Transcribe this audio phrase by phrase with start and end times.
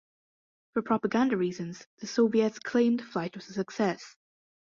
[0.73, 4.15] For propaganda reasons the Soviets claimed the flight was a success.